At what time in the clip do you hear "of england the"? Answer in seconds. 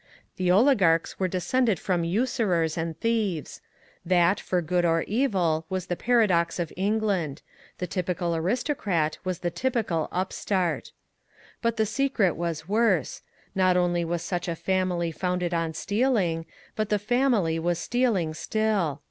6.57-7.85